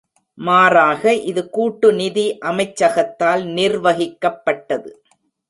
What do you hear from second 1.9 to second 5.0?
நிதி அமைச்சகத்தால் நிர்வகிக்கப்பட்டது.